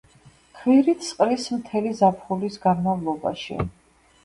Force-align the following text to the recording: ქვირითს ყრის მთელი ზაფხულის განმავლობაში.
ქვირითს 0.61 1.11
ყრის 1.19 1.45
მთელი 1.59 1.93
ზაფხულის 2.01 2.59
განმავლობაში. 2.67 3.63